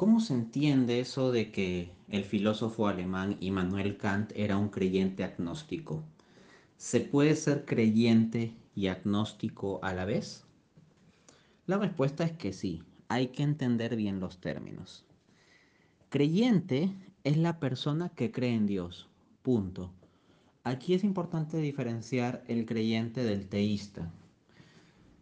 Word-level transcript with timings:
¿Cómo 0.00 0.20
se 0.20 0.32
entiende 0.32 0.98
eso 0.98 1.30
de 1.30 1.52
que 1.52 1.92
el 2.08 2.24
filósofo 2.24 2.88
alemán 2.88 3.36
Immanuel 3.40 3.98
Kant 3.98 4.32
era 4.34 4.56
un 4.56 4.70
creyente 4.70 5.24
agnóstico? 5.24 6.02
¿Se 6.78 7.00
puede 7.00 7.36
ser 7.36 7.66
creyente 7.66 8.56
y 8.74 8.86
agnóstico 8.86 9.78
a 9.82 9.92
la 9.92 10.06
vez? 10.06 10.46
La 11.66 11.76
respuesta 11.76 12.24
es 12.24 12.32
que 12.32 12.54
sí, 12.54 12.82
hay 13.08 13.26
que 13.26 13.42
entender 13.42 13.94
bien 13.94 14.20
los 14.20 14.40
términos. 14.40 15.04
Creyente 16.08 16.94
es 17.22 17.36
la 17.36 17.60
persona 17.60 18.08
que 18.08 18.32
cree 18.32 18.54
en 18.54 18.66
Dios, 18.66 19.10
punto. 19.42 19.92
Aquí 20.64 20.94
es 20.94 21.04
importante 21.04 21.58
diferenciar 21.58 22.42
el 22.48 22.64
creyente 22.64 23.22
del 23.22 23.50
teísta. 23.50 24.10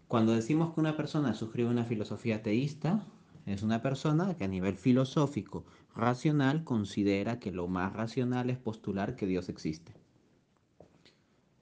Cuando 0.06 0.34
decimos 0.34 0.72
que 0.72 0.78
una 0.78 0.96
persona 0.96 1.34
suscribe 1.34 1.68
una 1.68 1.84
filosofía 1.84 2.44
teísta, 2.44 3.04
es 3.50 3.62
una 3.62 3.82
persona 3.82 4.36
que 4.36 4.44
a 4.44 4.48
nivel 4.48 4.76
filosófico, 4.76 5.64
racional, 5.94 6.64
considera 6.64 7.38
que 7.38 7.52
lo 7.52 7.66
más 7.66 7.92
racional 7.92 8.50
es 8.50 8.58
postular 8.58 9.16
que 9.16 9.26
Dios 9.26 9.48
existe. 9.48 9.92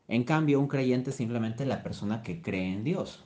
En 0.08 0.24
cambio, 0.24 0.60
un 0.60 0.68
creyente 0.68 1.10
es 1.10 1.16
simplemente 1.16 1.66
la 1.66 1.82
persona 1.82 2.22
que 2.22 2.42
cree 2.42 2.72
en 2.72 2.84
Dios. 2.84 3.24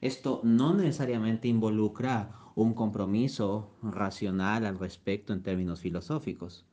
Esto 0.00 0.40
no 0.44 0.74
necesariamente 0.74 1.48
involucra 1.48 2.36
un 2.54 2.74
compromiso 2.74 3.70
racional 3.82 4.66
al 4.66 4.78
respecto 4.78 5.32
en 5.32 5.42
términos 5.42 5.80
filosóficos. 5.80 6.66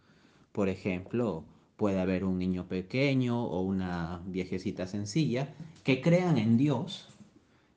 Por 0.52 0.68
ejemplo, 0.68 1.46
puede 1.78 2.00
haber 2.00 2.26
un 2.26 2.38
niño 2.38 2.68
pequeño 2.68 3.44
o 3.46 3.62
una 3.62 4.22
viejecita 4.26 4.88
sencilla 4.88 5.54
que 5.84 6.02
crean 6.02 6.38
en 6.38 6.58
Dios. 6.58 7.10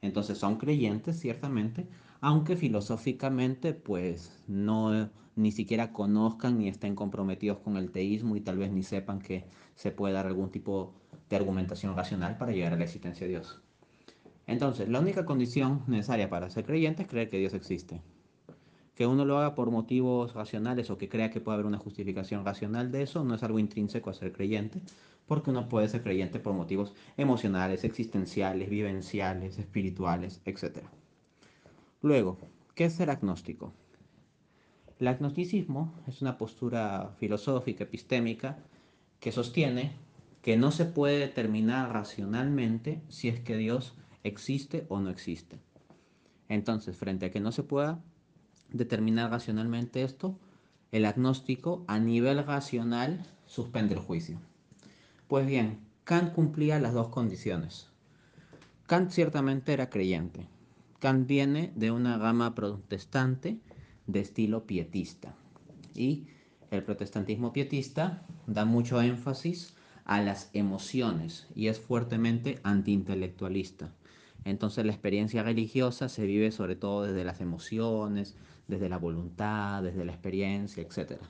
Entonces 0.00 0.38
son 0.38 0.56
creyentes, 0.56 1.20
ciertamente, 1.20 1.86
aunque 2.22 2.56
filosóficamente 2.56 3.74
pues 3.74 4.42
no 4.48 5.10
ni 5.36 5.52
siquiera 5.52 5.92
conozcan 5.92 6.58
ni 6.58 6.68
estén 6.68 6.94
comprometidos 6.94 7.58
con 7.58 7.76
el 7.76 7.90
teísmo 7.90 8.36
y 8.36 8.40
tal 8.40 8.56
vez 8.56 8.72
ni 8.72 8.82
sepan 8.82 9.20
que 9.20 9.44
se 9.74 9.90
puede 9.90 10.14
dar 10.14 10.26
algún 10.26 10.50
tipo 10.50 10.94
de 11.28 11.36
argumentación 11.36 11.94
racional 11.94 12.38
para 12.38 12.52
llegar 12.52 12.72
a 12.72 12.76
la 12.76 12.84
existencia 12.84 13.26
de 13.26 13.32
Dios. 13.32 13.60
Entonces, 14.46 14.88
la 14.88 15.00
única 15.00 15.26
condición 15.26 15.82
necesaria 15.86 16.30
para 16.30 16.48
ser 16.48 16.64
creyente 16.64 17.02
es 17.02 17.08
creer 17.08 17.28
que 17.28 17.38
Dios 17.38 17.52
existe 17.52 18.00
que 18.94 19.06
uno 19.06 19.24
lo 19.24 19.38
haga 19.38 19.54
por 19.54 19.70
motivos 19.70 20.34
racionales 20.34 20.90
o 20.90 20.98
que 20.98 21.08
crea 21.08 21.30
que 21.30 21.40
puede 21.40 21.54
haber 21.54 21.66
una 21.66 21.78
justificación 21.78 22.44
racional 22.44 22.92
de 22.92 23.02
eso 23.02 23.24
no 23.24 23.34
es 23.34 23.42
algo 23.42 23.58
intrínseco 23.58 24.10
a 24.10 24.14
ser 24.14 24.32
creyente, 24.32 24.80
porque 25.26 25.50
uno 25.50 25.68
puede 25.68 25.88
ser 25.88 26.02
creyente 26.02 26.38
por 26.38 26.52
motivos 26.52 26.94
emocionales, 27.16 27.84
existenciales, 27.84 28.68
vivenciales, 28.68 29.58
espirituales, 29.58 30.40
etc. 30.44 30.84
Luego, 32.02 32.36
¿qué 32.74 32.86
es 32.86 32.94
ser 32.94 33.10
agnóstico? 33.10 33.72
El 34.98 35.06
agnosticismo 35.06 35.94
es 36.08 36.20
una 36.20 36.36
postura 36.36 37.14
filosófica, 37.18 37.84
epistémica, 37.84 38.58
que 39.20 39.30
sostiene 39.30 39.92
que 40.42 40.56
no 40.56 40.72
se 40.72 40.84
puede 40.84 41.20
determinar 41.20 41.92
racionalmente 41.92 43.00
si 43.08 43.28
es 43.28 43.38
que 43.38 43.56
Dios 43.56 43.94
existe 44.24 44.84
o 44.88 44.98
no 44.98 45.10
existe. 45.10 45.60
Entonces, 46.48 46.96
frente 46.96 47.26
a 47.26 47.30
que 47.30 47.38
no 47.38 47.52
se 47.52 47.62
pueda 47.62 48.02
determinar 48.68 49.30
racionalmente 49.30 50.02
esto, 50.02 50.36
el 50.90 51.04
agnóstico 51.04 51.84
a 51.86 52.00
nivel 52.00 52.44
racional 52.44 53.24
suspende 53.46 53.94
el 53.94 54.00
juicio. 54.00 54.40
Pues 55.28 55.46
bien, 55.46 55.78
Kant 56.02 56.34
cumplía 56.34 56.80
las 56.80 56.94
dos 56.94 57.10
condiciones. 57.10 57.90
Kant 58.88 59.12
ciertamente 59.12 59.72
era 59.72 59.88
creyente. 59.88 60.48
Kant 61.02 61.26
viene 61.26 61.72
de 61.74 61.90
una 61.90 62.16
gama 62.16 62.54
protestante 62.54 63.58
de 64.06 64.20
estilo 64.20 64.68
pietista. 64.68 65.34
Y 65.96 66.28
el 66.70 66.84
protestantismo 66.84 67.52
pietista 67.52 68.24
da 68.46 68.64
mucho 68.64 69.02
énfasis 69.02 69.74
a 70.04 70.20
las 70.20 70.50
emociones 70.52 71.48
y 71.56 71.66
es 71.66 71.80
fuertemente 71.80 72.60
antiintelectualista. 72.62 73.92
Entonces 74.44 74.86
la 74.86 74.92
experiencia 74.92 75.42
religiosa 75.42 76.08
se 76.08 76.24
vive 76.24 76.52
sobre 76.52 76.76
todo 76.76 77.02
desde 77.02 77.24
las 77.24 77.40
emociones, 77.40 78.36
desde 78.68 78.88
la 78.88 78.98
voluntad, 78.98 79.82
desde 79.82 80.04
la 80.04 80.12
experiencia, 80.12 80.84
etc. 80.84 81.20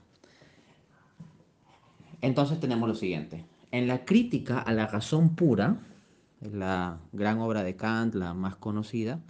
Entonces 2.21 2.61
tenemos 2.61 2.91
lo 2.91 2.95
siguiente. 2.95 3.47
En 3.71 3.89
la 3.89 4.05
crítica 4.05 4.59
a 4.59 4.75
la 4.75 4.87
razón 4.87 5.35
pura, 5.35 5.79
la 6.43 6.99
gran 7.13 7.39
obra 7.39 7.63
de 7.63 7.75
Kant, 7.75 8.15
la 8.15 8.35
más 8.35 8.57
conocida, 8.57 9.23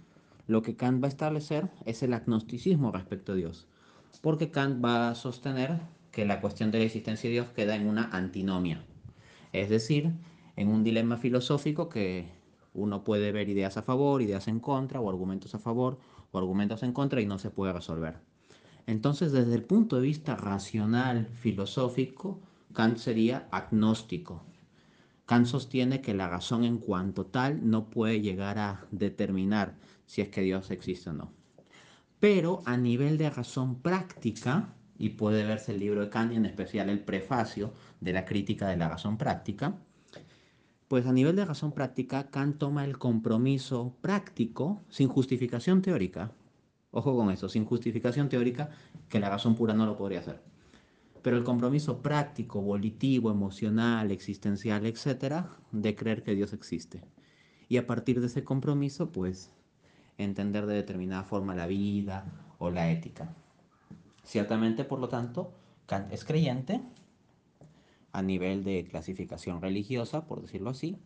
lo 0.47 0.61
que 0.61 0.75
Kant 0.75 1.01
va 1.01 1.07
a 1.07 1.09
establecer 1.09 1.69
es 1.85 2.03
el 2.03 2.13
agnosticismo 2.13 2.91
respecto 2.91 3.31
a 3.31 3.35
Dios. 3.35 3.67
Porque 4.21 4.51
Kant 4.51 4.83
va 4.83 5.09
a 5.09 5.15
sostener 5.15 5.79
que 6.11 6.25
la 6.25 6.41
cuestión 6.41 6.71
de 6.71 6.79
la 6.79 6.85
existencia 6.85 7.29
de 7.29 7.35
Dios 7.35 7.47
queda 7.55 7.75
en 7.75 7.87
una 7.87 8.09
antinomia. 8.11 8.83
Es 9.51 9.69
decir, 9.69 10.11
en 10.55 10.67
un 10.67 10.83
dilema 10.83 11.17
filosófico 11.17 11.89
que 11.89 12.29
uno 12.73 13.03
puede 13.03 13.31
ver 13.31 13.49
ideas 13.49 13.77
a 13.77 13.83
favor, 13.83 14.21
ideas 14.21 14.47
en 14.47 14.59
contra, 14.59 14.99
o 14.99 15.09
argumentos 15.09 15.55
a 15.55 15.59
favor, 15.59 15.99
o 16.31 16.37
argumentos 16.37 16.83
en 16.83 16.93
contra 16.93 17.21
y 17.21 17.25
no 17.25 17.39
se 17.39 17.49
puede 17.49 17.73
resolver. 17.73 18.17
Entonces, 18.85 19.31
desde 19.31 19.55
el 19.55 19.63
punto 19.63 19.95
de 19.95 20.01
vista 20.03 20.35
racional, 20.35 21.27
filosófico, 21.27 22.39
Kant 22.73 22.97
sería 22.97 23.47
agnóstico. 23.51 24.43
Kant 25.33 25.47
sostiene 25.47 25.99
que 25.99 26.13
la 26.13 26.29
razón 26.29 26.63
en 26.63 26.77
cuanto 26.77 27.25
tal 27.25 27.67
no 27.67 27.89
puede 27.89 28.21
llegar 28.21 28.59
a 28.59 28.85
determinar 28.91 29.73
si 30.05 30.21
es 30.21 30.29
que 30.29 30.41
Dios 30.41 30.69
existe 30.69 31.09
o 31.09 31.13
no. 31.13 31.33
Pero 32.19 32.61
a 32.65 32.77
nivel 32.77 33.17
de 33.17 33.31
razón 33.31 33.81
práctica, 33.81 34.75
y 34.95 35.09
puede 35.09 35.43
verse 35.43 35.71
el 35.71 35.79
libro 35.79 36.01
de 36.01 36.11
Kant 36.11 36.33
y 36.33 36.35
en 36.35 36.45
especial 36.45 36.87
el 36.87 36.99
prefacio 36.99 37.73
de 37.99 38.13
la 38.13 38.25
crítica 38.25 38.67
de 38.67 38.77
la 38.77 38.89
razón 38.89 39.17
práctica, 39.17 39.75
pues 40.87 41.07
a 41.07 41.11
nivel 41.11 41.35
de 41.35 41.45
razón 41.45 41.71
práctica, 41.71 42.29
Kant 42.29 42.59
toma 42.59 42.85
el 42.85 42.99
compromiso 42.99 43.97
práctico 44.01 44.83
sin 44.89 45.07
justificación 45.07 45.81
teórica. 45.81 46.31
Ojo 46.91 47.17
con 47.17 47.31
eso, 47.31 47.49
sin 47.49 47.65
justificación 47.65 48.29
teórica, 48.29 48.69
que 49.09 49.19
la 49.19 49.31
razón 49.31 49.55
pura 49.55 49.73
no 49.73 49.87
lo 49.87 49.97
podría 49.97 50.19
hacer. 50.19 50.52
Pero 51.23 51.37
el 51.37 51.43
compromiso 51.43 52.03
práctico, 52.03 52.61
volitivo, 52.61 53.31
emocional, 53.31 54.11
existencial, 54.11 54.85
etcétera, 54.85 55.49
de 55.71 55.95
creer 55.95 56.21
que 56.21 56.35
Dios 56.35 56.53
existe. 56.53 57.01
Y 57.69 57.77
a 57.77 57.87
partir 57.87 58.19
de 58.19 58.27
ese 58.27 58.43
compromiso, 58.43 59.11
pues, 59.11 59.51
entender 60.17 60.67
de 60.67 60.75
determinada 60.75 61.23
forma 61.23 61.55
la 61.55 61.65
vida 61.65 62.25
o 62.59 62.69
la 62.69 62.91
ética. 62.91 63.33
Ciertamente, 64.23 64.83
por 64.83 64.99
lo 64.99 65.09
tanto, 65.09 65.53
Kant 65.87 66.11
es 66.11 66.23
creyente, 66.23 66.81
a 68.11 68.21
nivel 68.21 68.63
de 68.63 68.85
clasificación 68.85 69.61
religiosa, 69.61 70.27
por 70.27 70.41
decirlo 70.41 70.69
así, 70.69 70.97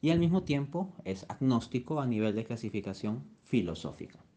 y 0.00 0.10
al 0.10 0.20
mismo 0.20 0.44
tiempo 0.44 0.92
es 1.04 1.26
agnóstico 1.28 2.00
a 2.00 2.06
nivel 2.06 2.34
de 2.34 2.44
clasificación 2.44 3.24
filosófica. 3.42 4.27